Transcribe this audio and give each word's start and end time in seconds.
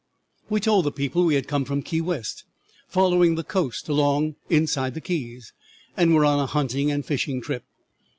"'We 0.49 0.61
told 0.61 0.85
the 0.87 0.91
people 0.91 1.25
we 1.25 1.35
had 1.35 1.47
come 1.47 1.63
from 1.63 1.83
Key 1.83 2.01
West, 2.01 2.43
following 2.87 3.35
the 3.35 3.43
coast 3.43 3.87
along 3.87 4.33
inside 4.49 4.95
the 4.95 4.99
keys, 4.99 5.53
and 5.95 6.15
were 6.15 6.25
on 6.25 6.39
a 6.39 6.47
hunting 6.47 6.89
and 6.89 7.05
fishing 7.05 7.39
trip. 7.39 7.63